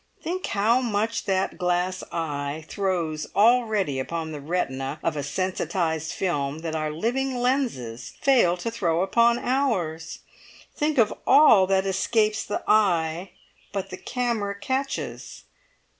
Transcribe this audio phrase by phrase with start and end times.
[0.23, 6.61] Think how much that glass eye throws already upon the retina of a sensitised film
[6.61, 10.17] that our living lenses fail to throw upon ours;
[10.75, 13.33] think of all that escapes the eye
[13.71, 15.43] but the camera catches.